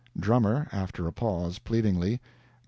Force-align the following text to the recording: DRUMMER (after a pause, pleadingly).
DRUMMER 0.19 0.67
(after 0.71 1.05
a 1.05 1.13
pause, 1.13 1.59
pleadingly). 1.59 2.19